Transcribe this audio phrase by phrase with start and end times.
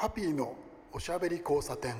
[0.00, 0.54] ハッピーの
[0.92, 1.96] おしゃべり交差点。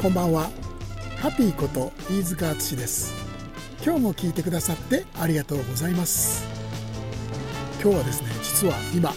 [0.00, 0.48] こんばんは。
[1.18, 3.12] ハッピーこと飯塚敦です。
[3.84, 6.48] 今日も聞いてくださってありがとうございます。
[7.82, 9.12] 今日はですね実は今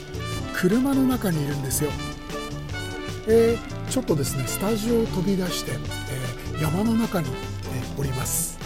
[0.53, 1.91] 車の中にいるんですよ、
[3.29, 5.71] えー、ちょっとですねスタジオを飛び出して、
[6.61, 7.37] 山の中に、ね、
[7.97, 8.57] おります。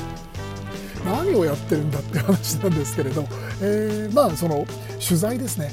[1.06, 3.26] 何をやってるんだって話なんですけれど、
[3.62, 4.66] えー、まあその
[5.00, 5.72] 取材ですね。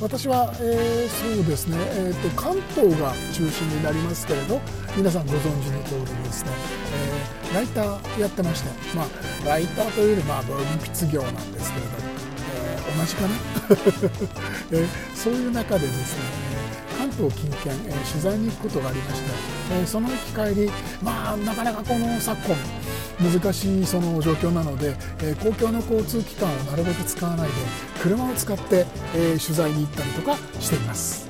[0.00, 4.58] 私は、えー、そうですね、えーと、関東が中心になりますけれど
[4.96, 6.52] 皆さんご存知の通りですね、
[7.44, 9.06] えー、ライターやってまして、まあ、
[9.46, 11.92] ライターというよりまあ文筆業なんですけれど、
[12.54, 13.34] えー、同じかな、
[14.72, 16.48] えそういう中でですね
[16.98, 19.30] 関東近県、え取材に行くことがありまして、
[19.72, 22.56] えその行き帰りまあなかなかこの昨今
[23.40, 27.54] 難しいその状況なので、え公共の交通機関をなるべく使わないで
[28.00, 28.84] 車を使って、
[29.14, 31.27] え取材に行ったりとかしています。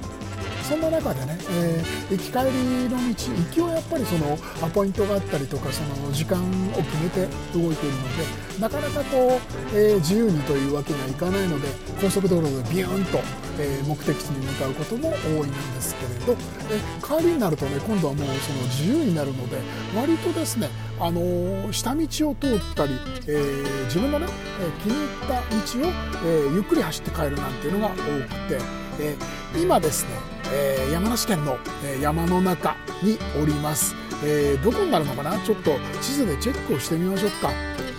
[0.69, 9.41] そんな中でね、えー、行き帰りの道行きはやっぱりそのアポイントがあったりとかその時間を決めて動いているのでなかなかこ
[9.73, 11.69] う、えー、自由にというわけにはいかないので
[12.03, 13.19] 高速道路でビューンと、
[13.59, 16.37] えー、目的地に向かうことも多いんですけれど、
[16.71, 19.57] え帰りになるとね今度はもうその自由になるので
[19.97, 20.69] 割とですね
[21.01, 22.93] あの下道を通ったり、
[23.27, 24.27] えー、自分のね、
[24.61, 25.93] え気に入った道を、
[26.27, 28.03] えゆっくり走って帰るなんていうのが多く
[28.51, 28.61] て、
[29.01, 29.17] え
[29.57, 35.39] 今ですね、え山梨県の、え山の中におります、えどこになるのかな？
[35.41, 37.51] ちょっと地図でチェックをしてみましょうか、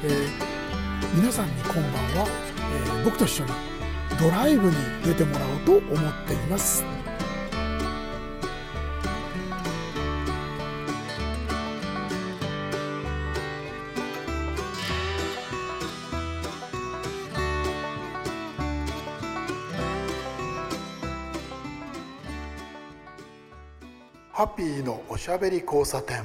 [0.03, 0.28] え
[1.16, 1.83] 皆さんにこんばん
[2.19, 2.28] は、
[3.02, 3.52] え僕と一緒に
[4.19, 4.75] ドライブに
[5.06, 6.83] 出てもらおうと思っています。
[24.39, 26.23] ハッピーのおしゃべり交差点。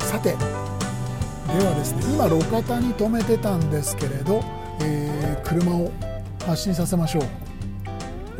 [0.00, 4.42] さてではですね今路肩に止めてたんですけれど、
[4.80, 5.90] えー、車を
[6.46, 7.24] 発進させましょう。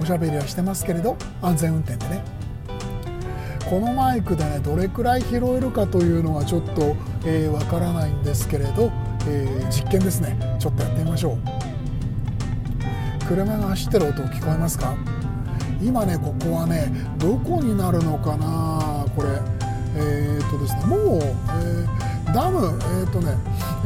[0.00, 2.24] おしゃべりはしてますけれど安全運転でね。
[3.68, 6.96] このマイクでねどれくらい拾えるかというのはちょっとわ、
[7.26, 8.90] えー、からないんですけれど、
[9.28, 10.34] えー、実験ですね。
[10.58, 11.61] ちょっとやってみましょう。
[13.32, 14.94] 車が走ってる音聞こえますか？
[15.82, 19.06] 今ねここはねどこになるのかな？
[19.16, 19.28] これ。
[19.94, 23.34] えー、っとですねもう、えー、ダムえー、っとね、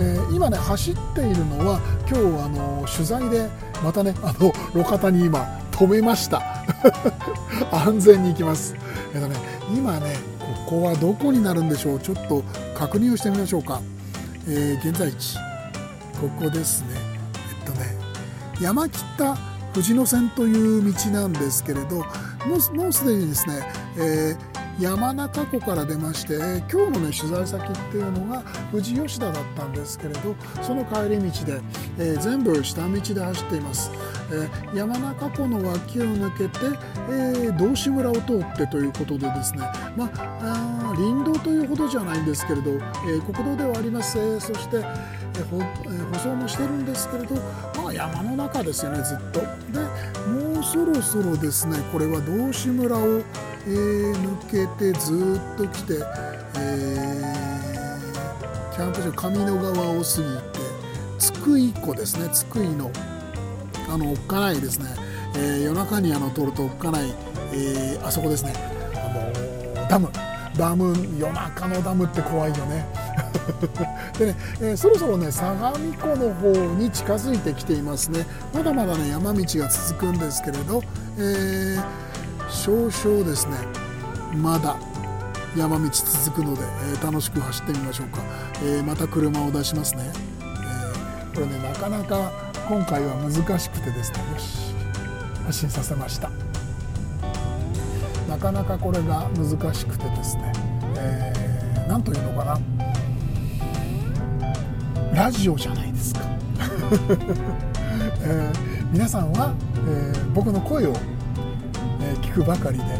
[0.00, 3.48] えー、今ね走っているのは今日あの取材で
[3.84, 6.42] またねあの路肩に今止めました。
[7.70, 8.74] 安全に行きます。
[9.14, 9.36] えっとね
[9.72, 10.16] 今ね
[10.66, 12.00] ここはどこになるんでしょう？
[12.00, 12.42] ちょっと
[12.76, 13.80] 確認をしてみましょうか、
[14.48, 15.36] え現在地
[16.20, 16.88] ここですね。
[17.66, 17.95] えっとね
[18.60, 19.36] 山北
[19.74, 22.04] 富士野線という道なんですけれども
[22.72, 23.62] うもうすでにですね、
[23.98, 26.36] えー、山中湖から出まして、
[26.72, 31.60] 今日の、ね、取材先っていうのが富士吉田だったんですけれどその帰り道で、
[31.98, 33.90] えー、全部下道で走っています、
[34.30, 36.58] えー、山中湖の脇を抜けて、
[37.10, 39.60] え、道志村を通ってということでですね、
[39.96, 44.82] まあ、林道というほどじゃないんですけれど、え、国道ではあります、え、そして、
[45.44, 45.60] 舗
[46.18, 47.36] 装もしてるんですけれど、
[47.88, 49.40] あ、山の中ですよねずっと。
[49.40, 49.46] で
[50.28, 55.94] もうそろそろですねこれは道志村を、えー、抜けてずっと来て、
[56.58, 60.06] えー、キャンプ場上野川を過ぎて
[61.18, 62.90] 津久井湖ですね津久井の
[63.88, 64.86] あのおっかないですね、
[65.36, 67.14] えー、夜中にあの通るとおっかない、
[67.52, 68.52] え、あそこですね。
[68.94, 70.10] あのダム。
[70.56, 72.86] ダム夜中のダムって怖いよね。
[74.18, 78.26] でね、えー、そろそろね相模湖の方に近づいてきていますね。
[78.52, 80.82] まだまだね山道が続くんですけれど、
[81.18, 81.84] えー、
[82.48, 83.56] 少々ですね
[84.34, 84.76] まだ
[85.56, 88.18] 山道続くので、えー、楽しく走ってみましょうか、
[88.62, 92.30] えまた車を出しますね、えこれねなかなか
[92.68, 94.74] 今回は難しくてですねよし
[95.46, 96.30] 発進させました。
[98.28, 100.52] なかなかこれが難しくてですね、
[100.96, 102.75] えー、なんというのかな。
[105.16, 106.20] ラジオじゃないですか、
[108.20, 109.54] えー、皆さんは、
[109.88, 110.92] えー、僕の声を、
[112.02, 112.92] えー、聞くばかりでで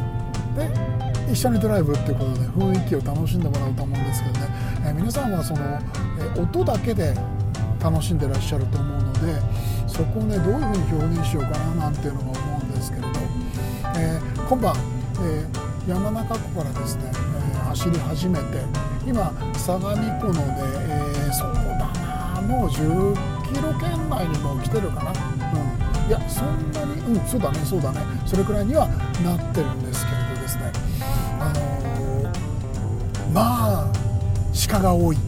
[1.31, 4.49] 一緒にドライブっていうことで雰囲気を楽しんでもらうと思うんですけどね、
[4.87, 5.61] え皆さんはその、
[6.35, 7.15] え音だけで
[7.85, 9.21] 楽しんでらっしゃると思うので
[9.87, 13.09] そこをねどういうふうに表現しようかななんていうのが思うんですけれど、
[13.99, 14.19] え
[14.49, 14.75] 今晩、
[15.21, 15.47] え
[15.87, 17.17] 山中湖からですね、え、
[17.69, 18.45] 走り始めて
[19.07, 19.93] 今相模湖
[20.29, 20.41] ので、
[20.89, 21.76] えー、そうだな
[22.47, 23.15] もう10
[23.53, 28.01] キロ圏内にも来てるかな、うん、いやそんなにうんそうだねそうだね。
[28.25, 28.89] それくらいには
[29.25, 30.73] なってるんですけれどですね。
[31.41, 33.93] あのー、まあ
[34.69, 35.19] 鹿が多い。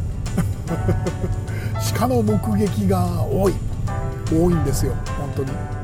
[1.94, 3.54] 鹿の目撃が多い。
[4.30, 5.77] 多いんですよ本当に。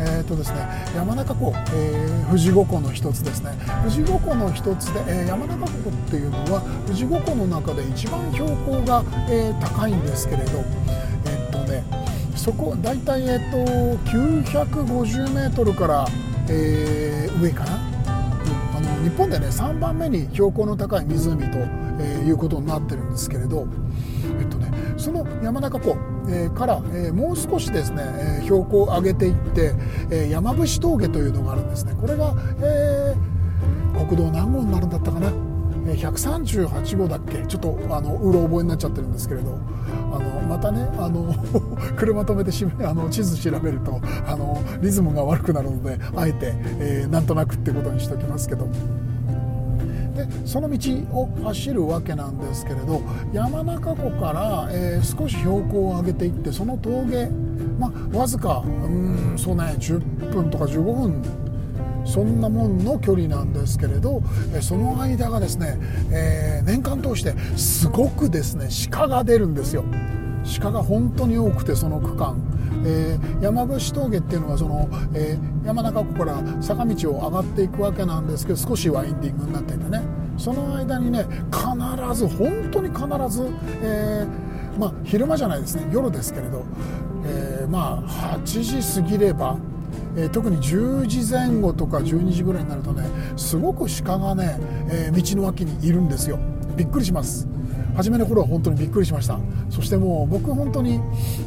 [0.00, 0.60] えーとですね、
[0.94, 3.50] 山中湖、えー、富士五湖の一つですね。
[3.82, 10.58] 富士五湖の一つで、えー、山中湖っていうのは富士五湖の中で一番標高が、えー、高いんですけれど
[11.26, 11.84] えっ、とね
[12.36, 13.56] そこ大体、えーと、
[14.10, 16.06] 950メートルから、
[16.48, 17.78] えー、上かな、
[18.76, 21.58] あの日本でね3番目に標高の高い湖と、
[22.00, 23.66] えいうことになってるんですけれど
[24.40, 25.96] えっとねその山中湖
[26.28, 28.02] えから、えもう少しですね、
[28.40, 29.74] え標高を上げていって、
[30.10, 31.94] え山伏峠というのがあるんですね。
[32.00, 35.30] これが、えー、国道何号になるんだったかな
[35.86, 37.38] ？138号だっけ？
[37.46, 39.58] ちょっとあのうろ覚えになっちゃってるんですけれど。
[40.10, 41.34] あのまたねあの
[41.96, 48.66] 車止めてしあの地図調べるとあのリズムが悪くなるのであえて、えー、なんとなくってことにしておきますけど。
[50.18, 53.00] でその道を走るわけなんですけれど
[53.32, 57.28] 山中湖から、えー、少し標高を上げていってその峠、
[57.78, 61.22] まあ、わずかうんそうね10分とか15分
[62.04, 64.22] そんなもんの距離なんですけれど
[64.60, 65.76] その間がですね、
[66.10, 69.84] えー、年間通してすごくですね鹿が出るんですよ。
[70.60, 72.40] 鹿が本当に多くてその区間。
[72.84, 80.02] えー、山伏峠っていうのはその、えー、山中湖から坂道を上がっていくわけなんですけど少しワインディングになっていてね。
[80.36, 83.48] その間にね必ず本当に必ず、
[83.82, 85.88] えー、まあ、昼間じゃないですね。
[85.92, 86.64] 夜ですけれど、
[87.26, 89.58] えまあ8時過ぎれば
[90.32, 93.04] 特に10時前後とか12時ぐらいになるとね
[93.36, 94.60] すごく鹿がね、
[94.90, 96.38] え道の脇にいるんですよ。
[96.76, 97.48] びっくりします。
[97.98, 99.40] 初めの頃は本当にびっくりしました。
[99.70, 101.00] そしてもう僕本当に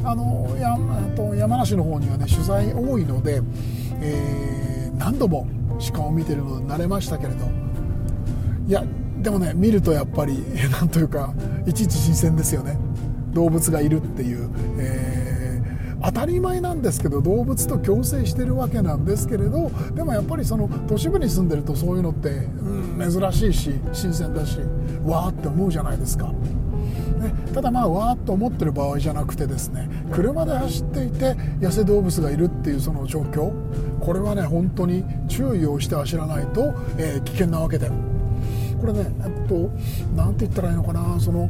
[0.04, 0.76] あのや
[1.16, 3.40] と山梨の方にはね取材多いので、
[4.02, 5.48] えー、何度も
[5.94, 7.46] 鹿を見てるので慣れましたけれど。
[8.68, 8.84] いや
[9.22, 11.32] でもね見るとやっぱりなんというか
[11.66, 12.76] いちいち新鮮ですよね。
[13.32, 24.58] 動物がいるっていう、えー、当たり前なんですけど動物と共生してるわけなんですけれどでもやっぱりその都市部に住んでるとそういうのって、うん、珍しいし新鮮だし。
[25.04, 26.32] わーって思うじゃないですか。
[27.22, 33.52] ね、ただまあわーっと思ってる場合じゃなくてですね車で走っていて野生動物がいるっていうその状況
[34.00, 37.90] これはね本当に注意をして走らないと、えー、危険なわけで
[38.80, 39.70] これねえっと
[40.16, 41.48] 何て言ったらいいのかなその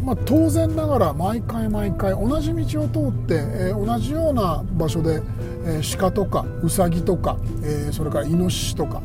[0.00, 5.20] まあ、当然ながら毎回毎回同じ道を通って、えー、同じような場所で、
[5.66, 9.02] えー、鹿とかウサギとか、えー、それからイノシシとか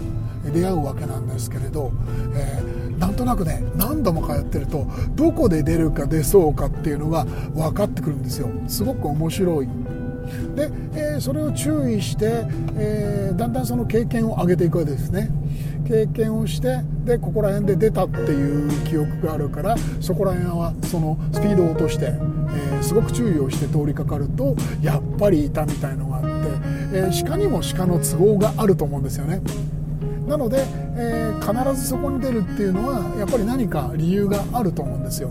[0.54, 1.92] 出会うわけなんですけれど、
[2.36, 2.62] え
[3.04, 8.50] なんとなくね何度も通ってるとどこで出るか出そうかっていうのが分かってくるんですよ。
[8.70, 9.68] すごく面白い。
[10.56, 12.46] で、えー、それを注意して、
[12.78, 15.30] えー、だんだんその経験を上げていくわけですね。
[15.86, 26.30] 経験をしてでここら辺で出たっていう記憶があるからそこら辺はそのスピードを落として、えー、すごく注意をして通りかかるとやっぱりいたみたいのがあって、
[26.94, 29.42] え鹿にも鹿の都合があると思うんですよね。
[30.28, 30.66] なので、
[30.96, 35.30] えー、必ずそこに出るっていうのはやっぱり何か理由があると思うんですよ。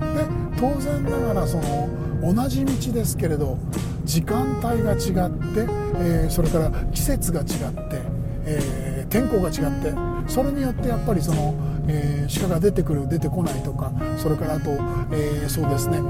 [0.00, 0.26] で
[0.58, 1.88] 当然ながらその
[2.22, 3.58] 同じ道ですけれど
[4.04, 8.00] 時間帯が違って、えー、それから季節が違って、
[8.46, 9.92] えー、天候が違って
[10.28, 11.54] それによってやっぱりその、
[11.88, 14.70] えー、鹿が出てくる出てこないとかそれからあと、
[15.12, 16.00] えそうですね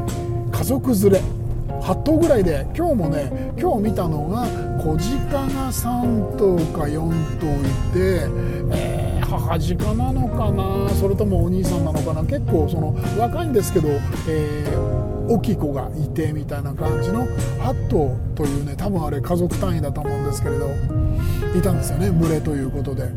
[0.53, 1.42] 家族連れ
[1.83, 4.47] 8頭ぐらいで今日もね今日見たのが
[4.81, 7.11] 子鹿が3頭か4
[7.41, 8.29] 頭いて、
[8.73, 13.89] えー、母鹿なのかなそれともお兄さんなのかな結構その若いんですけど、
[14.29, 17.27] えー、大きい子がいてみたいな感じの
[17.59, 20.69] 8頭というね多分あれ家族単位だと思うんですけれど
[21.59, 23.09] いたんですよね群れということで。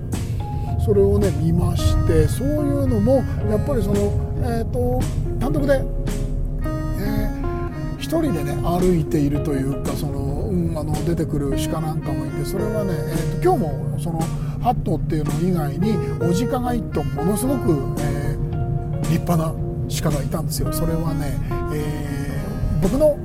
[0.84, 3.96] それをね見ましてそういうのもやっぱりその、
[4.44, 5.02] えーと
[5.40, 5.82] 単独で
[8.22, 10.20] 人でね歩いているというかその、
[10.50, 14.20] うん、あの出てくる鹿なんかもいてそれはね、えーと、今日もその
[14.62, 19.54] ハットっていうの以外におじかが1頭ものすごく、えー、立派な
[20.02, 20.74] 鹿がいたんですよ。
[20.74, 21.38] それはね、
[21.74, 23.16] えー、僕の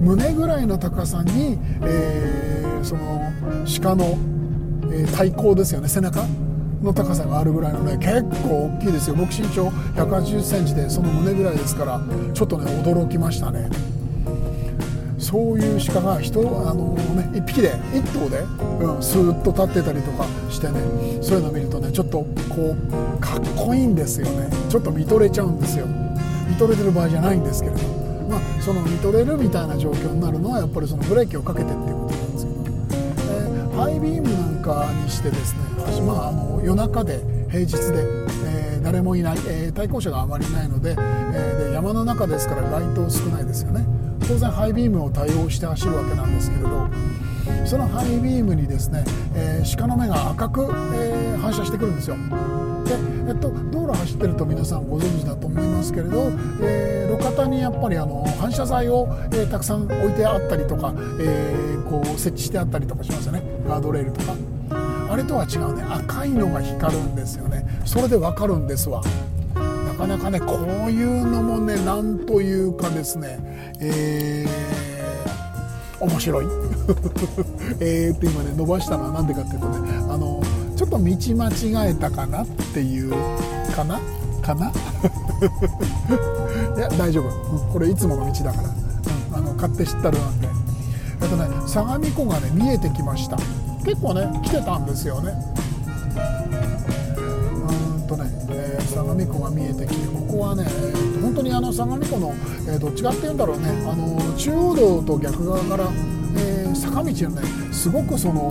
[0.00, 3.32] 胸ぐらいの高さに、えー、その
[3.82, 4.18] 鹿の、
[4.92, 6.24] えー、体高ですよね背中
[6.82, 12.00] の高さがあるぐらいのね結構大きいですよ僕身長1 8 0センチでその胸ぐらいですから
[12.34, 13.93] ちょっとね驚きましたね。
[15.24, 18.40] そういう鹿が人あの、ね、1匹で1頭で、
[18.84, 20.80] うん、スーッと立ってたりとかしてね
[21.22, 22.18] そういうの見るとねちょっと
[22.50, 22.76] こ
[23.16, 24.50] うかっこいいんですよね。
[24.68, 25.86] ちょっと見とれちゃうんですよ。
[26.46, 27.82] 見とれてる場合じゃないんですけれど
[28.28, 35.60] まあその見とれるみたいな状況になるのはやっぱりそのブレーキをかけてっていうことなんですけど、えー、ハイビームなんかにしてですね、
[36.06, 37.78] まあ、あの夜中で平日で、
[38.44, 43.86] えー、誰もいない、えー、対向車があまりいないので,、えー、で山の中ですから街灯少ないですよね。
[44.26, 46.88] 当然ハイビームを対応して走るわけなんですけれど
[47.66, 49.04] そのハイビームにですね、
[49.34, 50.62] えー、鹿の目が赤く、
[50.94, 52.16] えー、反射してくるんですよ。
[52.84, 52.94] で、
[53.28, 56.30] えっと、道路走ってると皆さんご存知だと思いますけれど、
[56.62, 63.42] えー、路肩にやっぱりあの反射材を、え、たくさん置いてあったりとか、え、こう設置してあったりとかしますよね。
[63.66, 64.34] ガードレールとか。
[65.10, 65.82] あれとは違うね。
[65.88, 67.66] 赤いのが光るんですよね。
[67.84, 69.02] それでわかるんですわ。
[70.04, 73.38] かなかねこういうのもねなんというかですね
[73.80, 76.46] えー、面白い。
[77.80, 79.78] えって今ね伸ばしたのは何でかっていうとね
[80.10, 80.42] あの
[80.76, 81.48] ちょっと道間
[81.86, 83.12] 違えたかなっていう
[83.74, 83.98] かな？
[84.42, 84.70] かな？
[86.76, 88.68] いや大丈夫、これいつもの道だから、
[89.38, 90.48] うん、あの勝手知ったるなんで
[91.22, 93.38] えっとね相模湖がね見えてきました。
[93.84, 95.32] 結構ね来てたんですよね。
[99.14, 100.64] えー、相模湖が見えてきてここはね
[101.22, 102.34] 本当にあの相模湖の、
[102.66, 105.90] えー、どっち側って言うんだろうねあの中央道と逆側から、
[106.36, 108.50] えー、坂道のねすごくその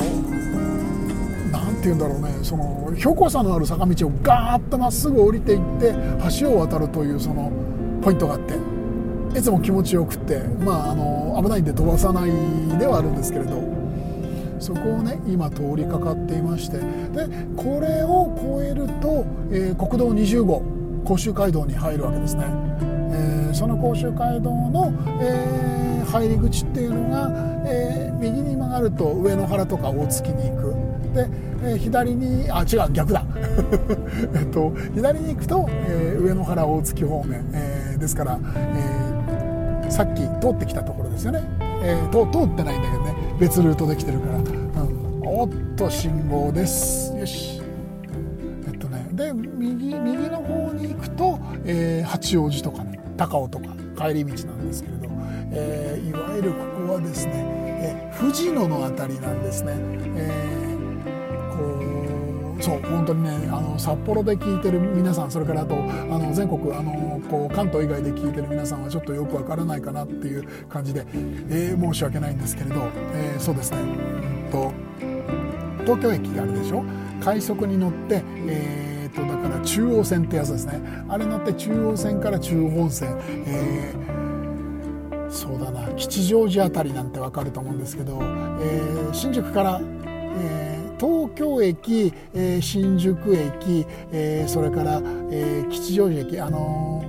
[1.52, 5.94] 何て言うんだろうねその標高差のある坂道をガーッとまっすぐ降りていって
[6.40, 7.52] 橋を渡るというその
[8.02, 8.56] ポイントがあって
[9.38, 13.83] いつも気持ちよくってまああの危ないんで飛ばさないではあるんですけれど
[14.64, 17.28] そこをね今通りかかっていましてで
[17.58, 20.64] これを越えると、えー、国道20号
[21.04, 22.46] 甲州街道に入るわけですね、
[23.12, 27.30] えー、その甲州街道の、えー、入り口っていうのが、
[27.68, 30.74] えー、右に曲がると上野原とか大月に行く。
[31.14, 31.28] で、
[31.62, 33.26] えー、左にあ違う逆だ。
[34.34, 41.44] えっと左に行くと、えー、上野原大月方面、えー、ですから、えー、さっき通ってきたところですよね、
[41.84, 43.13] えー、通ってないんだけどね。
[43.40, 47.16] 別ルートできてるから、うん、おっと信号です。
[47.18, 47.62] よし。
[48.68, 53.66] えっとねで右右の方に行くと、えー、八王子とかね高尾とか
[53.98, 55.10] 帰り道なんですけれど、
[55.52, 59.74] えー、いわゆるここはですね、えー、富士野の辺りなんですね、
[60.16, 60.63] えー
[62.64, 65.78] そう本当にねあの札幌で聞いてる皆さんそれからあとあ
[66.18, 71.06] の全国あのこう関東以外で聞いてる皆さんはちょっとよくわからないかなっていう感じで、
[71.50, 73.84] えー、申し訳ないんですけれど、えー、そうですね、う
[74.48, 74.72] んと、
[75.82, 76.86] 東京駅があるでしょ？
[77.22, 80.80] 快速に乗って、えーと、だから中央線ってやつですね。
[81.10, 90.63] あれ乗って中央線から中央本線、えー、そうだな吉祥寺辺りなんてわかると思うんですけど、えー、新宿から、え
[91.04, 97.04] 東京駅、えー、新宿駅、えー、それから、えー、吉祥寺駅あの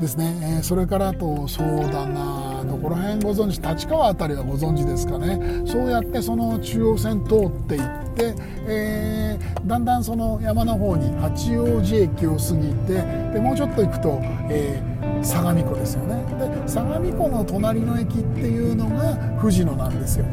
[0.00, 5.62] ですね、えそれからあとそうだなどこら辺ご存知立川辺りはご存知ですかね。
[5.64, 7.80] そうやってその中央線通っていっ
[8.16, 8.34] て、
[8.66, 12.94] え、だんだんその山の方に八王子駅を過ぎて
[13.32, 14.18] でもうちょっと行くと、
[14.50, 14.82] え、
[15.22, 16.24] 相模湖ですよね。
[16.36, 20.24] で相模湖の隣の駅っていうのが富士野なんですよ。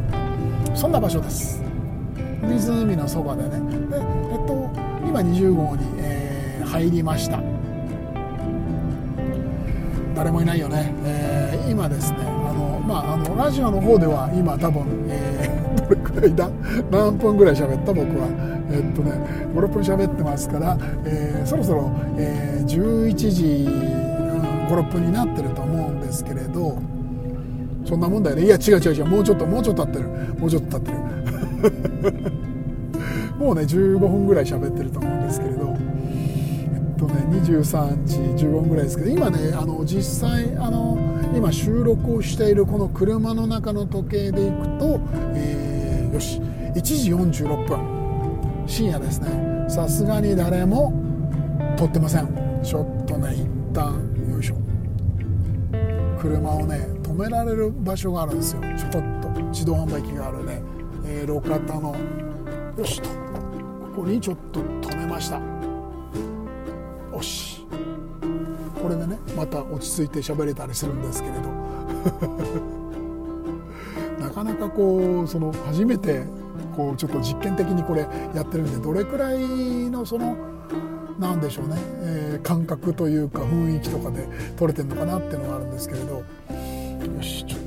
[0.74, 1.69] そんな場所です。
[2.50, 3.50] 湖のそばでね。
[3.50, 3.56] で、
[3.98, 4.70] えっと、
[5.08, 7.40] 今20号に、えー、入りました。
[10.16, 16.50] 誰もいないよね、えー、今ですねあの、まあ、あのラジオの方では今多分、えー、 どれくらいだ？
[16.92, 17.94] 何分ぐらい喋った？
[17.94, 18.28] 僕は。
[18.72, 19.14] えっとね
[19.56, 23.68] 56分喋ってますから、えー、そろそろ、えー、11時
[24.70, 26.78] 56分になってると思うんですけれど
[27.86, 28.44] そんなもんだよね。
[28.44, 29.06] いや違う違う違う。
[29.06, 30.10] もうちょっともうちょっと経ってる。
[30.38, 30.94] もうちょっと経っ
[31.62, 31.70] て
[32.12, 32.39] る。
[33.50, 35.76] もうね15分ぐらい喋ってると思うんですけれど。
[36.72, 41.00] えっとね23時15分ぐらいですけど今ねあの実際あの
[41.36, 45.00] 今収録をしているこの車の中の時計でいくと、
[45.34, 48.66] えー、よし1時46分。
[48.68, 49.66] 深夜ですね。
[49.68, 50.94] さすがに誰も
[51.76, 52.62] 撮ってません。
[52.64, 53.96] ちょっとね一旦
[54.32, 54.56] よいしょ。
[56.22, 58.62] 車をね止められる場所があるんですよ。
[58.78, 59.30] ちょこっと。
[59.46, 60.62] 自動販売機があるね。
[61.04, 61.96] えー、路肩の
[62.78, 63.19] よしと。
[64.00, 65.42] こにちょっと止めました。
[67.12, 67.66] よし。
[68.82, 71.50] これでねまた落ち着いて喋れたりするんですけれど。
[74.24, 76.24] なかなかこうその初めて
[76.76, 80.38] こうちょっと実験的にこれやってるんでどれくらいのその
[81.20, 86.16] なんでしょうね、えー、感覚というか雰囲気とかで撮れてるのかなっていうのがあるんですけれど。
[86.16, 86.24] よ
[87.22, 87.59] しちょ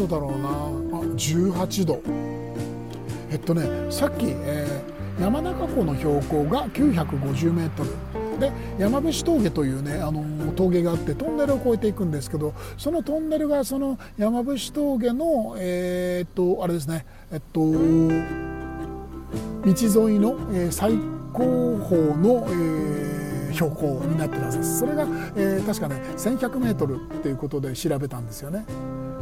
[0.00, 0.48] 度だろうな。
[0.48, 0.52] あ
[1.16, 2.02] 18度。
[3.30, 7.90] えっとねさっき、えー、山中湖の標高が950メートル。
[8.40, 17.68] で山伏峠というねあの峠があってトンネルを越えていくんですけどそのトンネルがその山伏峠のえー、っとあれですねえっと道
[20.06, 20.94] 沿いの、え、最
[21.34, 23.09] 高峰の、えー、
[23.52, 24.80] 標高になってるはずです。
[24.80, 28.64] それが、えー、確かね 1100m っていうことで調べたんですよね。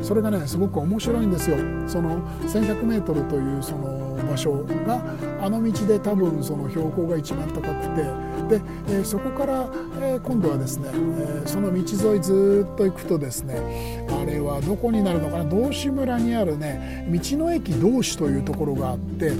[0.03, 1.57] それがねすごく面白いんですよ。
[1.87, 5.03] その 1100m というその場所が
[5.43, 8.29] あの道で多分その標高が一番高くて。
[8.49, 9.69] で、えー、そこから、
[10.01, 15.45] えー、今度はですね、えー、その道沿いずっと行くとですねあれはどこになるのかな？
[15.45, 19.33] 道志村にあるね道の駅道志というところがあって。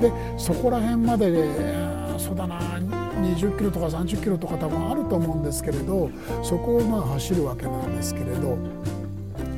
[0.00, 2.58] でそこら辺まで、えー、そうだな
[3.16, 6.10] 20キロとか30キロとか多分あると思うんですけれど
[6.42, 8.56] そこをまあ走るわけなんですけれど。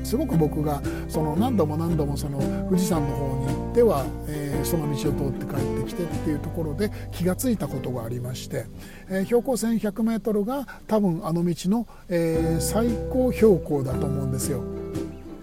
[0.05, 8.65] すごく僕がその何度も何度もその富士山の方に行っては、え、その道を通って帰ってきてっていうところで気が付いたことがありまして、
[9.11, 14.65] えー、標高 1100m が多分あの道の、え、最高標高だと思うんですよ。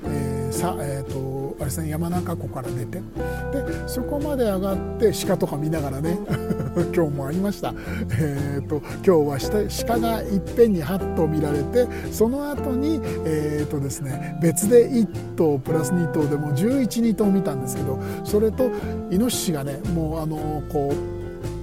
[0.08, 6.18] えーさえーとあれですね山中湖から出てでそこまで上がって鹿とか見ながらね
[6.94, 7.74] 今日もありました、
[8.20, 18.70] えーと、今日は鹿がいっぺんに8頭見られてその後にえーとですね別で1頭プラス2頭でも112頭見たんですけどそれと
[19.10, 21.16] イノシシがねもうあのこう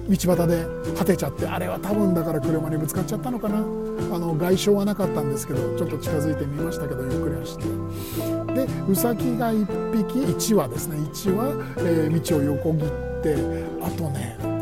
[0.09, 0.65] 道端で
[0.97, 3.63] 果てちゃってあれは多分だから車にぶつかっちゃったのかな。
[4.11, 7.57] あの外傷はなかったんですけどちょっと近づいてみましたけどゆっくり走っ
[8.47, 8.65] て。
[8.65, 10.19] でウサギが1匹
[10.51, 10.97] 1羽ですね。
[10.97, 13.35] 1羽、えー、道を横切って
[13.81, 14.52] あとね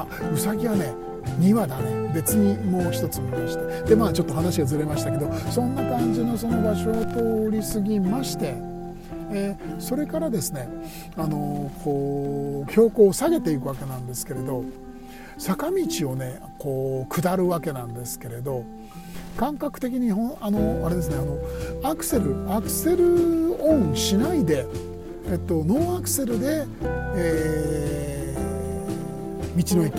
[0.00, 0.94] あウサギはね
[1.38, 2.10] 2羽だね。
[2.14, 3.88] 別にもう一つ見まして。
[3.90, 8.70] でまあちょっと話がずれましたけどそんな感じのその場所を通り過ぎまして
[9.32, 10.68] えー、それからですね、
[11.16, 14.64] あのこう標高を下げていくわけなんですけれど
[15.38, 18.64] 坂道をねこう下るわけなんですけれど
[19.36, 24.66] 感覚的にあのあれですねあのアクセルアクセルオンしないで、
[25.30, 26.66] えっと、ノーアクセルで、
[27.14, 28.19] えー、
[29.56, 29.94] 道の駅、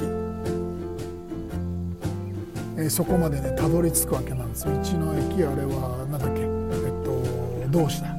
[2.77, 6.41] えー、そこまでねたどり着くわけなんです道の駅あれは何だっけ？
[6.41, 6.49] えっ
[7.03, 7.21] と
[7.69, 8.15] 同志だ。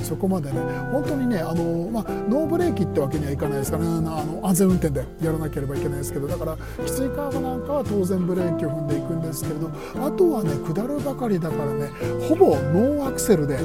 [0.00, 0.58] そこまでね
[0.90, 3.90] 本当にねあの、まあ、ノーブレーキってわけにはいかないですからね。
[3.90, 6.26] あの安全運転でやらなければいけないですけど。
[6.26, 9.70] だからきついカーブなんかは当然ブレーキを踏んでいくんですけれど
[10.04, 11.90] あとはね下るばかりだからね
[12.28, 13.60] ほぼノーアクセルで、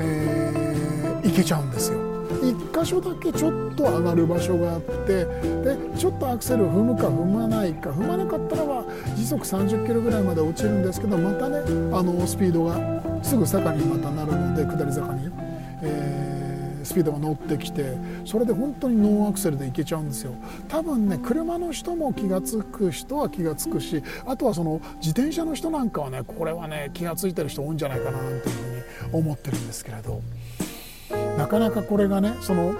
[0.00, 1.99] えー、行けちゃうんですよ。
[2.40, 11.58] 1箇所だけちょっと上がる場所があってでちょっとアクセルを踏むか踏まないか踏まなかったらば時速30キロぐらいまで落ちるんですけどまたね
[11.92, 15.30] あのスピードがすぐ坂にまたなるので下り坂に。
[15.82, 20.34] えー、スピードが乗ってきてそれで本当にノーアクセルで行けちゃうんですよ
[20.68, 30.20] 多分ね車の人も気が付く人は気が付くしあとはその自転車の人なんかはねこれはね気が付いてる人多いんじゃないかなというふうに思ってるんですけれど
[31.40, 32.74] なかなかこれがねその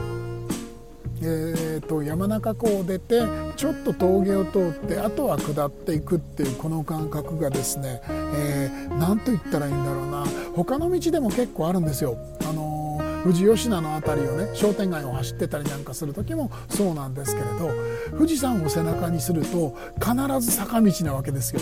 [1.22, 3.20] えーと、山中湖を出て
[3.54, 12.16] ちょっと峠を通ってあとは下っていくっていうこの感覚がですね何、えー、と言ったらいいんだろうな他の道でも結構あるんですよ。
[12.48, 17.70] あの富士吉田の辺りをね商店街を走ってたりなんかする時もそうなんですけれど
[18.12, 21.60] 富士山を背中にすると必ず坂道なわけですよ。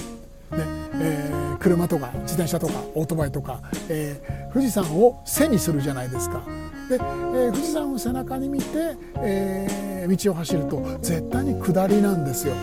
[0.56, 0.64] ね
[1.00, 6.42] えー、車とか自転車とかオートバイとか、えー、富士山を背にするじゃないですか。
[6.88, 12.54] で、え、富士山を背中に見て、えー、道を走ると絶対に下りなんですよ。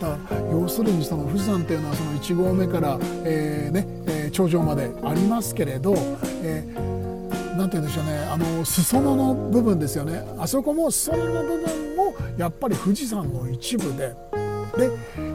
[0.00, 5.94] だから要するにその富士山っていうのはその1合目から、えーねえ、頂上までありますけれど、
[6.42, 6.90] えー
[7.60, 8.18] 何て言うんでしょうね。
[8.32, 10.24] あの裾野の部分ですよね。
[10.38, 14.14] あそこも裾野の部分もやっぱり富士山の一部で。
[14.78, 14.88] で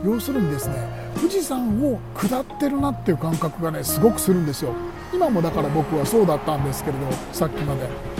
[0.03, 0.75] 要するにですね
[1.15, 4.73] 富士山を下ってるなっていう感覚がねすごくするんですよ。
[5.13, 8.14] 今もだから僕はそうだったんですけれどさっきまで。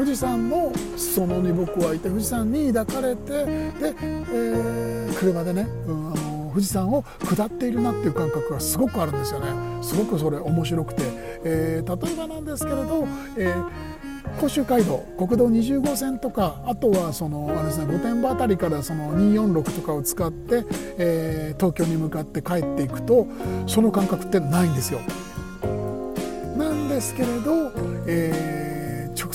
[0.00, 3.94] 富士山の裾野に僕はいて富士山に抱かれてで、
[4.32, 11.02] えー、車でね、うん、あの富士山を下っているなっていう感覚がすごくあるんですよねすごくそれ面白くて、
[11.44, 13.90] えー、例えばなんですけれど、えー
[14.40, 20.64] 甲州街道国道20号線とかあとはそのあれですね御殿場辺りからその246とかを使って、
[20.98, 23.26] えー、東京に向かって帰っていくと
[23.66, 25.00] その感覚ってないんですよ。
[26.56, 27.72] なんですけれど、
[28.06, 28.32] え、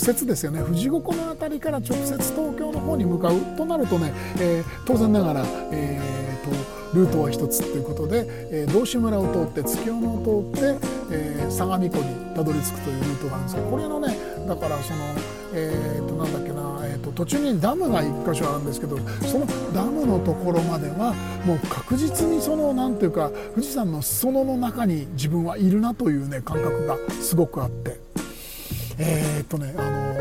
[0.06, 0.62] 接ですよね。
[0.62, 6.06] 富士五湖の辺りから直接東京の方に向かうとなるとね、えー、当然ながら、えー
[6.46, 10.78] とルートは一つということで、えー、道志村を通って月夜野を通って、
[11.12, 15.00] えー、相模湖にたどり着くというルートがあるんですけどこれのねだからその
[15.58, 21.14] えー、となんだっけな、えーと、途中にダムが1箇所あるんですけどそのダムのところまでは
[21.46, 28.05] もう確実にそのなんていうか富士山の裾野の中に自分はいるなというね感覚がすごくあって。
[28.98, 30.16] えっ、とねあの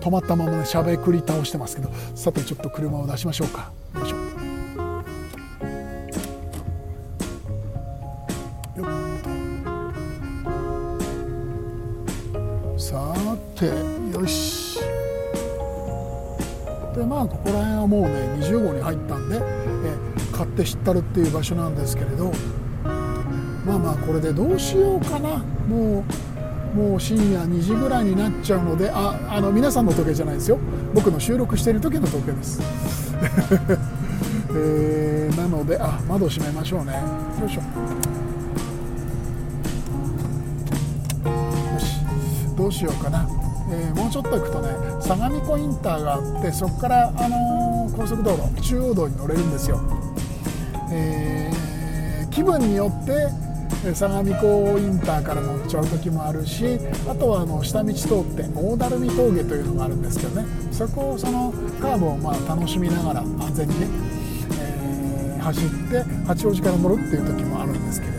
[0.00, 3.70] 止まったままねしゃべくり倒してますけどさてちょっと車を出しましょうか。
[3.96, 4.16] よいしょ。
[12.78, 13.66] さて
[14.16, 14.78] よし。
[16.94, 18.08] でまあここら辺はもうね
[18.40, 19.42] 20号に入ったんで、え
[20.32, 22.32] 買って知ったるっていう場所なんですけれど
[23.64, 25.38] まあまあこれでどうしようかな。
[25.68, 26.04] もう
[26.78, 30.60] もう深夜2時ぐらいになっちゃうのでああの皆さんの時計じゃないですよ。
[30.94, 32.60] 僕の収録している時の時計です。
[34.54, 36.92] えー、なのであ窓閉めましょうね。
[36.92, 37.62] よいしょ。
[41.72, 42.56] よし。
[42.56, 43.28] どうしようかな、
[43.72, 44.68] えー、もうちょっと行くとね
[45.00, 49.80] 相模湖インターがあってそこから、あのー、高速道路中央道に乗れるんですよ、
[50.92, 53.47] えー、気分によって
[53.94, 60.46] 相模湖インターから乗っちゃう時もあるしあとはあの下道通って大垂水峠というのがあるんですけどね。
[60.72, 63.86] そこをそのカーブをまあ楽しみながら安全にね、
[64.60, 68.18] えー、走って八王子から乗るっていう時もあるんですけれど。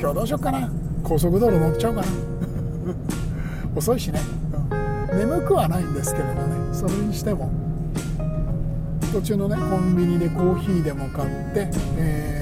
[0.00, 0.70] 今日どうしようかな？
[1.02, 2.08] 高速道路乗っちゃおうかな。
[3.76, 4.20] 遅いしね、
[5.10, 6.40] うん、眠くはないんですけれどね。
[6.72, 7.50] それにしても。
[9.12, 12.37] 途中のねコンビニでコーヒーでも買って、えー、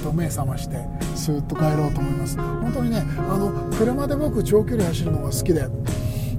[0.00, 0.76] と目覚まして
[1.14, 2.36] スーッと帰ろうと思います。
[2.36, 5.66] 本当にねあの車で僕長距離走るのが好きで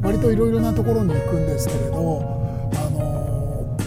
[0.02, 1.92] 割といろいろなところに行くんですけれど
[2.76, 3.78] あの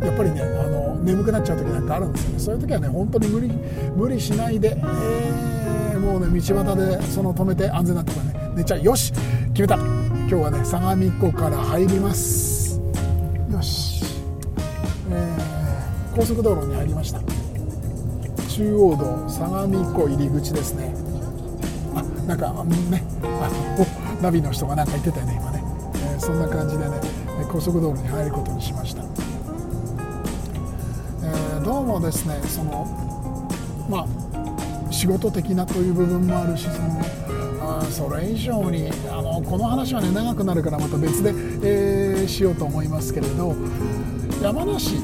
[0.00, 2.38] やっぱりねあの眠くなっちゃう時なんかあるんですよね。
[2.38, 3.48] そういう時はね本当に無理
[3.96, 8.82] 無理しないで、えー、もうね道端でその止めて安全なところね寝ちゃう。
[8.82, 9.12] よし
[9.54, 9.76] 決めた。
[9.76, 12.80] 今日はね相模湖から入ります。
[13.52, 14.04] よし、
[15.10, 17.20] えー、高速道路に入りました。
[18.56, 20.94] 中央道相模湖入り口ですね。
[21.94, 23.50] あなんかねあ
[24.18, 25.62] おナビの人が何か言ってたよね今ね、
[25.96, 26.98] えー、そんな感じでね
[27.52, 32.86] 高速道路に入ることにしました、えー、どうもですねその
[33.90, 36.98] まあ仕事的なという部分もあるしその
[37.60, 43.54] あそれ以上にあのこの話はね長くなるからまた別で、えー、しようと思いますけれど
[44.40, 44.94] 山梨、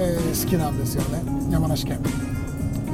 [0.00, 2.00] えー、好きなんですよね山梨県。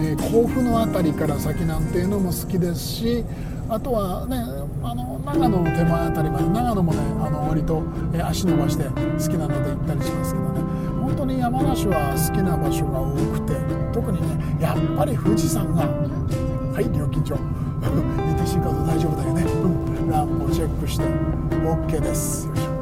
[0.02, 3.24] えー、甲府の辺りから先なんていうのも好きですし
[3.68, 4.36] あとはね
[4.82, 10.60] あの長野の手前辺りまで長野もねあの割と、え、足伸ばして好きなので行ったりしますけどね。
[11.00, 13.54] 本当に山梨は好きな場所が多くて
[13.92, 22.72] 特にねやっぱり富士山がはい料金帳 ETC カード大丈夫だよね、うん、ランプをチェックして OK ですよいしょ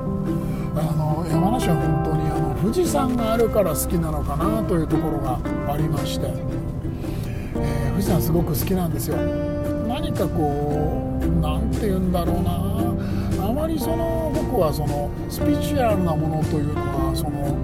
[0.77, 5.39] あの山梨は本当にあの富士山があるから好きなのかなというところが
[5.73, 6.50] ありまして。
[8.01, 9.17] 富士山すごく好きなんですよ。
[9.87, 13.47] 何かこう何て言うんだろうな。
[13.47, 17.55] あまりその僕はそのスピリチュアルなものというのはその、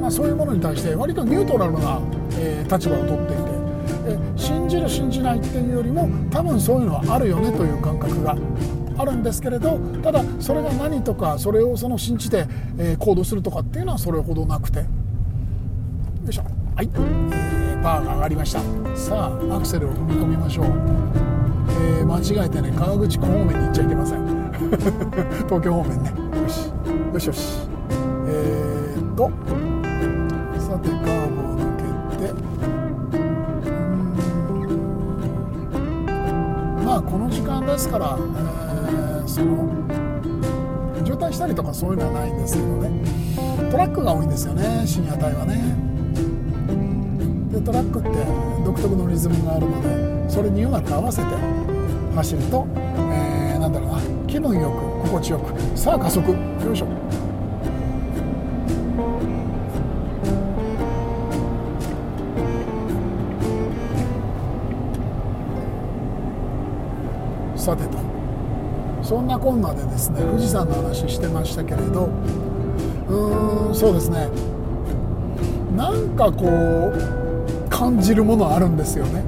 [0.00, 2.00] まあ、そういうものに対して割とニュートラルな、
[2.36, 8.36] えー、立場をとっていて信じる信じないっていうよりも多分そういうのはあるよねという感覚が
[8.98, 12.46] あるんですけれどただそれが何とかそれをその信じて、
[12.78, 14.80] えー、行動するとかっていうのはそれほどなくて。
[14.80, 14.86] よ
[16.28, 16.44] いしょ。
[16.74, 17.61] はい。
[17.82, 18.60] パーが上がりました。
[18.96, 24.52] さあアクセルを踏み込みましょう、えー、間違えてね川口湖方面に行っちゃいけません。
[25.48, 26.12] 東京方面ね。
[26.40, 26.72] よし。
[27.12, 27.68] よしよし。
[28.26, 29.30] えー、っと。
[30.60, 32.32] さてカーブを抜けて。
[36.84, 39.68] まあこの時間ですから、えー、その
[41.04, 42.90] 渋滞したりとかそういうのはないんですけどね。
[43.70, 44.86] トラックが多いんですよね。
[44.86, 45.81] 深夜帯はね。
[47.64, 48.08] トラックって
[48.64, 49.80] 独特のリズムがあるの
[50.24, 51.28] でそれにうまく合わせて
[52.14, 56.30] 走ると、えー、なんだろうな気分よく心地よくさあ加速。
[56.30, 56.36] よ
[56.72, 56.86] いしょ。
[67.56, 67.98] さてと。
[69.02, 72.08] そんなこんなでですね富士山の話してましたけれど
[73.08, 74.28] うーんそうですね。
[75.76, 77.21] なんかこう
[77.82, 79.22] 感じるものあるんですよね。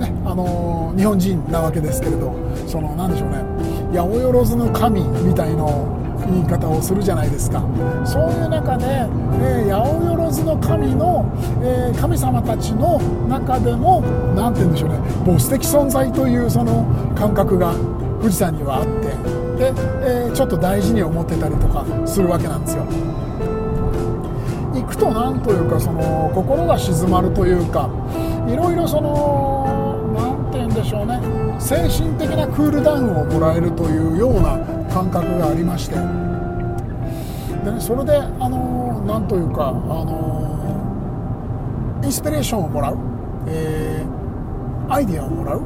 [0.00, 2.34] ねあの日本人なわけですけれど
[2.66, 3.44] その何でしょうね
[3.92, 5.86] 八百万の神みたいの
[6.26, 7.60] 言い方をするじゃないですか
[8.06, 11.26] そういう中で、えー、八百万の神の、
[11.62, 12.98] えー、神様たちの
[13.28, 14.00] 中でも
[14.34, 17.74] 何て言うんでしょうねボス的存在というその感覚が
[18.22, 19.08] 富士山にはあって
[19.58, 22.86] で、えー、ちょっと大事に思ってたりとかするわけなんですよ。
[24.84, 27.88] 行くと何というかその心が静まるというか
[28.46, 31.18] いろいろその何て言うんでしょうね。
[31.58, 34.58] 精神的なクールダウンをもらえるというような
[34.92, 35.96] 感覚がありまして。
[35.96, 40.50] で、ね、それであの何というかあの
[42.04, 42.98] インスピレーションをもらう、
[43.46, 45.62] えー、アイディアをもらう。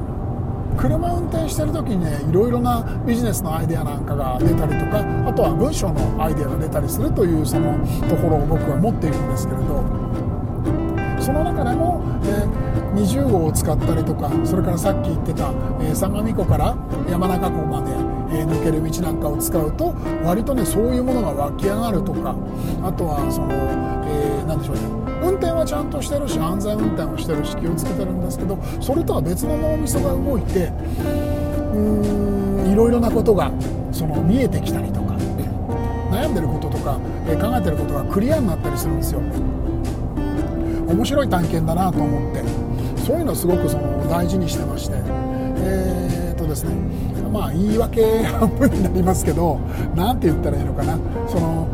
[0.79, 7.77] 車運転してる時にねいろいろなビジネスのアイデアなんかが出たりとかあとは文章のアイデアが出たりするというその
[8.09, 9.83] ところを僕は持っているんですけれど
[11.21, 16.77] その中でも、えー、20号を使ったりとかそれからさっき言ってた、えー、相模湖から
[17.11, 17.91] 山中湖まで、
[18.39, 22.37] えー、抜ける道なんかを使うと割とねそういうものが湧き上がるとか
[22.83, 23.49] あとはその、
[24.07, 25.08] えー、何でしょうね。
[25.23, 33.51] 運転はちゃんとしてるし安全運転をしてるし気をつけてるんですけどそれとは別の脳みそが動いてうーんいろいろなことが
[33.93, 35.19] その見えてきたりとか
[36.11, 39.21] 悩んでることとか、え考えてることがクリアになったりするんですよ。
[40.89, 42.43] 面白い探検だなと思って。
[43.03, 44.97] そういうのをすごくその大事にしてまして。
[44.97, 46.71] えー、っとですね
[47.31, 49.61] まあ言い訳半分になりますけど
[49.95, 50.99] 何て言ったらいいのかな。
[51.29, 51.68] その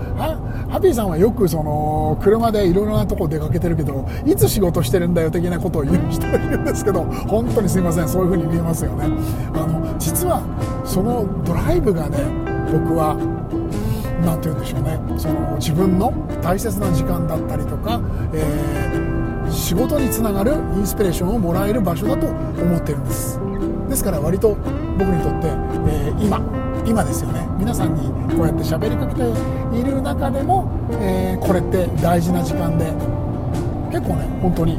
[0.75, 9.05] ハピーさんはよくその車でいろいろなとこ出かけてるけどいつ仕事してるんだよ的なことを言う人がいるんですけど本当にすいませんそういう風に見えますよね。
[9.55, 10.43] あの実は
[10.85, 12.19] そのドライブがね
[12.73, 13.15] 僕は
[14.25, 14.99] 何て言うんでしょうね。
[15.17, 18.01] その自分の大切な時間だったりとか、
[18.33, 23.39] えー、仕事につながるインスピレーションをもらえる場所だと思ってるんです。
[23.89, 24.57] ですから割と
[24.99, 25.47] 僕にとって、
[25.87, 27.47] えー、今今ですよね。
[27.59, 29.23] 皆さんにこうやって喋りかけて
[29.79, 30.69] いる中でも、
[31.01, 32.93] えー、これって大事な時間で
[33.91, 34.79] 結構ね本当に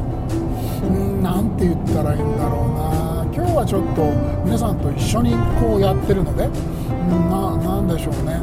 [1.22, 2.86] 何て言ったらいいんだろうな。
[3.34, 4.12] 今日はちょっと
[4.44, 6.48] 皆さんと一緒にこうやってるので
[7.28, 8.40] ななんでしょうね。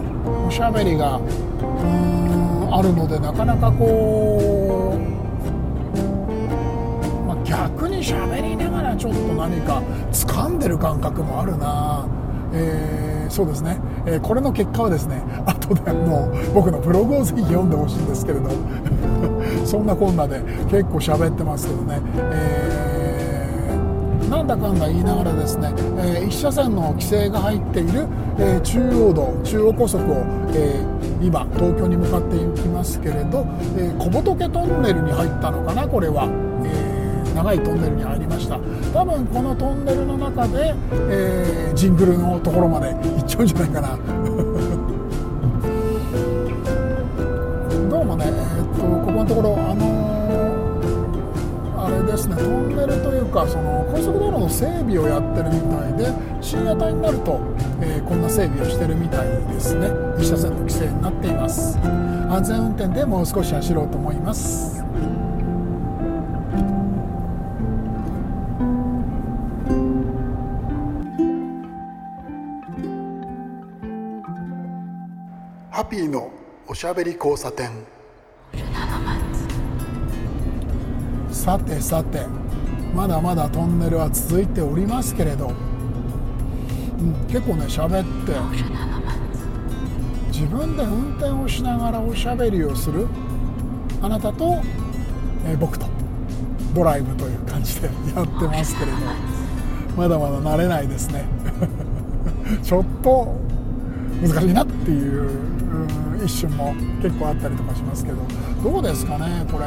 [0.48, 5.00] おしゃべりがうんあるのでなかなかこ
[5.96, 5.98] う、
[7.26, 12.06] まあ、逆に喋りながらちょっと何か掴んでる感覚もあるな。
[12.54, 18.50] えーそうですね、えー、これの結果はですね 後での僕のブログをぜひ読んでほしいんですけれど。
[19.66, 22.00] そんなこんなで結構喋ってますけどね、
[22.32, 28.06] えー、なんだかんだ言いながらですね、え、1車線の規制が入っている、
[28.38, 30.16] え、中央道中央高速を、
[30.54, 30.82] え、
[31.22, 33.46] 今東京に向かっていきますけれど、
[33.78, 36.28] え、小仏トンネルに入ったのかなこれは。
[37.44, 38.58] 長いトンネルに入りました。
[38.94, 40.74] 多分このトンネルの中で、
[41.10, 43.98] えー、ジングルのところまで行っちゃうんじゃないかな。
[47.90, 57.42] どうもね、えー、っとここのところあのー、あれですねトンネルというかその高速道路の整備をやってるみたいで深夜帯になると、
[57.82, 59.88] えー、こんな整備をしてるみたいですね。
[60.18, 61.78] 2車線の規制になっています。
[62.30, 64.82] 安全運転でもう少し走ろうと思います。
[75.94, 76.32] ピーの
[76.66, 77.70] おしゃべり交差点。
[81.30, 82.26] さてさて
[82.96, 88.34] まだまだトンネルは続いておりますけれど、うん、結構ね喋って。
[90.32, 93.08] 自分で運転をしながらおしゃべりをする。
[94.02, 94.64] あなたと、
[95.46, 95.86] えー、僕と。
[96.74, 98.98] ドライブという感じで やってますけれど。
[99.96, 101.26] まだまだ慣れないですね。
[102.64, 103.36] ちょっと
[104.24, 105.54] 難しいなっていう
[106.24, 108.18] 一瞬も結構あったりとかしますけど
[108.64, 109.66] どうですかねこれ。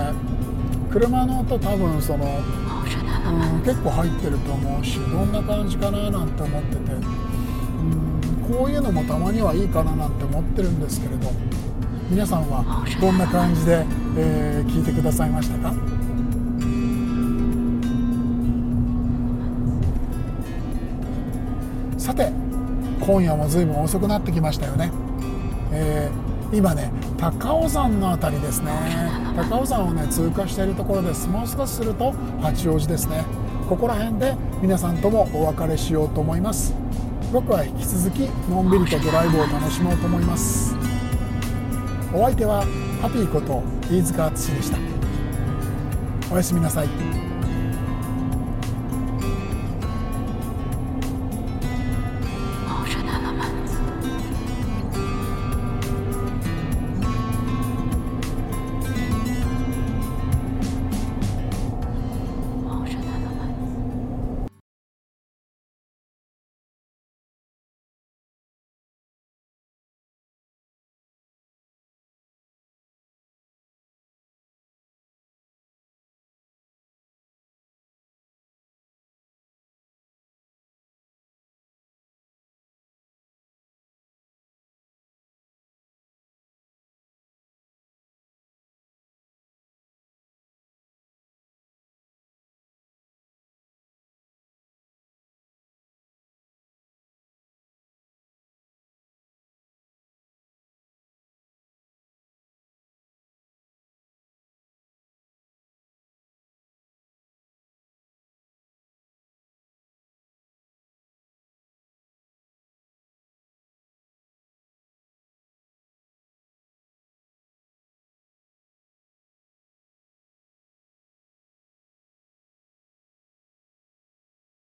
[0.88, 2.29] 車の音多分その、う
[3.59, 11.31] ん、結構入ってると思うしどんな感じかななんて思ってて、うん、こういうのもたまにはいいかななんて思ってるんですけれど
[12.09, 13.85] 皆さんはどんな感じで、
[14.16, 15.75] えー、聞いてくださいましたか？
[21.99, 22.33] さて
[23.01, 24.90] 今夜も随分遅くなってきましたよね、
[25.73, 26.26] えー
[26.57, 28.73] 今ね高尾山の辺りですね。
[29.37, 31.29] 高尾山をね通過しているところです。
[31.29, 33.25] もう少しすると八王子ですね。
[33.69, 36.75] ここら辺で皆さんともお別れしようと思います。
[37.33, 40.75] 僕は引き続きのんびりとドライブを楽しもうと思います。
[42.14, 42.62] お相手は
[43.03, 44.79] ハピーこと飯塚敦でした。
[46.33, 47.26] おやすみなさい。